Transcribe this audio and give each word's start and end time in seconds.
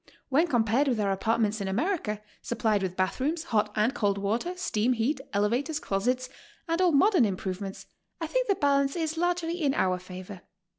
When 0.29 0.47
compared 0.47 0.85
w*ith 0.87 0.99
our 0.99 1.11
apartments 1.11 1.61
in 1.61 1.67
America, 1.67 2.23
supplied 2.41 2.81
with 2.81 2.95
bath 2.97 3.19
rooms, 3.19 3.43
hot 3.43 3.71
and 3.75 3.93
cold 3.93 4.17
water, 4.17 4.55
steam 4.57 4.93
heat, 4.93 5.21
elevators, 5.31 5.79
closets, 5.79 6.27
and 6.67 6.81
all 6.81 6.91
modern 6.91 7.23
(improvements, 7.23 7.85
I 8.19 8.25
think 8.25 8.47
the 8.47 8.55
balance 8.55 8.95
is 8.95 9.15
largely 9.15 9.61
in 9.61 9.75
our 9.75 9.99
favor." 9.99 10.41